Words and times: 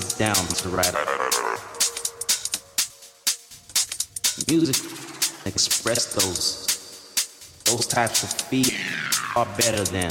sit 0.00 0.18
down 0.18 0.34
to 0.34 0.68
write. 0.70 0.92
Music 4.48 4.74
express 5.46 6.14
those 6.14 6.66
those 7.64 7.86
types 7.86 8.24
of 8.24 8.30
feelings 8.48 8.74
are 9.36 9.46
better 9.56 9.84
than 9.84 10.10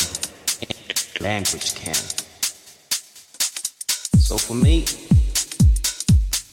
language 1.20 1.76
can. 1.76 1.96
So 4.20 4.38
for 4.38 4.54
me, 4.54 4.86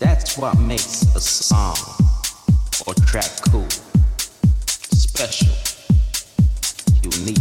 that's 0.00 0.36
what 0.36 0.58
makes 0.58 1.02
a 1.14 1.20
song 1.20 1.76
or 2.88 2.94
track 3.06 3.30
cool, 3.50 3.70
special, 4.90 5.54
unique. 7.04 7.38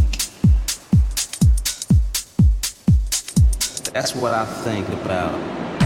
That's 3.91 4.13
what 4.13 4.35
I 4.35 4.45
think 4.45 4.87
about. 4.89 5.78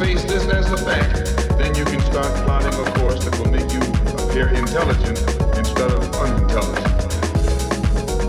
Face 0.00 0.24
this 0.24 0.48
as 0.48 0.72
a 0.72 0.78
fact, 0.78 1.28
then 1.58 1.74
you 1.74 1.84
can 1.84 2.00
start 2.00 2.32
plotting 2.46 2.72
a 2.72 2.90
course 2.98 3.22
that 3.22 3.38
will 3.38 3.52
make 3.52 3.70
you 3.70 3.82
appear 4.24 4.48
intelligent 4.48 5.20
instead 5.58 5.92
of 5.92 6.00
unintelligent. 6.16 6.88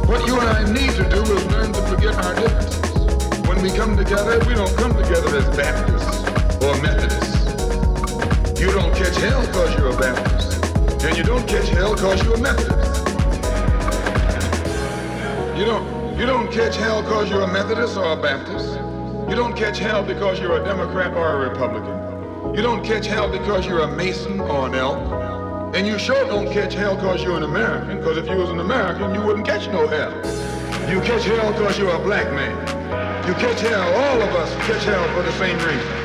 What 0.06 0.28
you 0.28 0.38
and 0.38 0.50
I 0.50 0.68
need 0.68 0.92
to 1.00 1.08
do 1.08 1.22
is 1.22 1.46
learn 1.46 1.72
to 1.72 1.82
forget 1.88 2.14
our 2.26 2.36
differences. 2.36 3.48
When 3.48 3.62
we 3.64 3.72
come 3.72 3.96
together, 3.96 4.38
we 4.50 4.54
don't 4.54 4.76
come 4.76 4.94
together 5.02 5.38
as 5.38 5.48
Baptists 5.56 6.20
or 6.62 6.76
Methodists. 6.82 7.40
You 8.60 8.74
don't 8.74 8.94
catch 8.94 9.16
hell 9.16 9.40
because 9.48 9.74
you're 9.78 9.96
a 9.96 9.98
Baptist. 9.98 11.06
And 11.06 11.18
you 11.18 11.24
don't 11.24 11.48
catch 11.48 11.70
hell 11.70 11.96
because 11.96 12.22
you're 12.22 12.36
a 12.36 12.42
Methodist. 12.42 13.08
You 15.58 15.64
don't 15.64 16.18
you 16.20 16.26
don't 16.26 16.52
catch 16.52 16.76
hell 16.76 17.02
because 17.02 17.30
you're 17.30 17.44
a 17.44 17.48
Methodist 17.48 17.96
or 17.96 18.12
a 18.12 18.22
Baptist. 18.22 18.81
You 19.32 19.38
don't 19.38 19.56
catch 19.56 19.80
hell 19.80 20.04
because 20.04 20.42
you're 20.42 20.62
a 20.62 20.66
Democrat 20.66 21.14
or 21.14 21.42
a 21.42 21.50
Republican. 21.50 22.54
You 22.54 22.62
don't 22.62 22.84
catch 22.84 23.06
hell 23.06 23.32
because 23.32 23.66
you're 23.66 23.80
a 23.80 23.88
Mason 23.88 24.42
or 24.42 24.68
an 24.68 24.76
elk. 24.76 25.74
And 25.74 25.88
you 25.88 25.98
sure 25.98 26.26
don't 26.26 26.52
catch 26.52 26.74
hell 26.74 26.98
because 26.98 27.24
you're 27.24 27.38
an 27.38 27.44
American, 27.44 28.00
because 28.00 28.18
if 28.18 28.28
you 28.28 28.36
was 28.36 28.50
an 28.50 28.60
American, 28.60 29.16
you 29.16 29.22
wouldn't 29.22 29.48
catch 29.48 29.70
no 29.70 29.88
hell. 29.88 30.12
You 30.90 31.00
catch 31.00 31.24
hell 31.24 31.50
because 31.54 31.80
you're 31.80 31.96
a 31.96 32.00
black 32.00 32.30
man. 32.34 32.52
You 33.26 33.34
catch 33.36 33.62
hell, 33.62 33.88
all 34.04 34.22
of 34.22 34.36
us 34.36 34.54
catch 34.68 34.84
hell 34.84 35.08
for 35.16 35.24
the 35.24 35.32
same 35.40 35.58
reason. 35.60 36.01